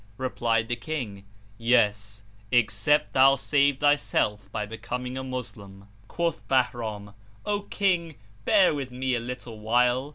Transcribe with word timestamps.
Replied 0.17 0.67
the 0.67 0.75
King, 0.75 1.25
"Yes, 1.59 2.23
except 2.51 3.13
thou 3.13 3.35
save 3.35 3.77
thyself 3.81 4.51
by 4.51 4.65
becoming 4.65 5.15
a 5.15 5.23
Moslem." 5.23 5.87
Quoth 6.07 6.41
Bahram, 6.47 7.13
"O 7.45 7.61
King, 7.69 8.15
bear 8.43 8.73
with 8.73 8.89
me 8.89 9.13
a 9.13 9.19
little 9.19 9.59
while!" 9.59 10.09